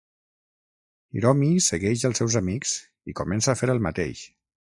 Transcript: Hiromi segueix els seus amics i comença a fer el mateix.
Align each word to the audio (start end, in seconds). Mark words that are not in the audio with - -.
Hiromi 1.17 1.49
segueix 1.65 2.07
els 2.09 2.23
seus 2.23 2.39
amics 2.41 2.73
i 3.13 3.17
comença 3.21 3.53
a 3.55 3.57
fer 3.61 3.71
el 3.77 3.85
mateix. 3.91 4.25